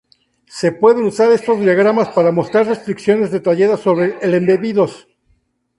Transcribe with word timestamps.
Se 0.47 0.71
pueden 0.71 1.03
usar 1.05 1.31
estos 1.31 1.59
diagramas 1.59 2.07
para 2.07 2.31
mostrar 2.31 2.65
restricciones 2.65 3.29
detalladas 3.29 3.81
sobre 3.81 4.17
el 4.23 4.33
embebidos. 4.33 5.07